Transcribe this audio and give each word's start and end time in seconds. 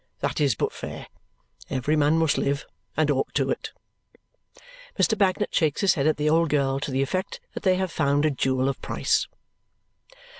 That 0.21 0.41
is 0.41 0.55
but 0.55 0.73
fair. 0.73 1.05
Every 1.69 1.95
man 1.95 2.17
must 2.17 2.35
live, 2.39 2.65
and 2.97 3.11
ought 3.11 3.31
to 3.35 3.51
it." 3.51 3.71
Mr. 4.97 5.15
Bagnet 5.15 5.53
shakes 5.53 5.81
his 5.81 5.93
head 5.93 6.07
at 6.07 6.17
the 6.17 6.27
old 6.27 6.49
girl 6.49 6.79
to 6.79 6.89
the 6.89 7.03
effect 7.03 7.39
that 7.53 7.61
they 7.61 7.75
have 7.75 7.91
found 7.91 8.25
a 8.25 8.31
jewel 8.31 8.67
of 8.67 8.81
price. 8.81 9.27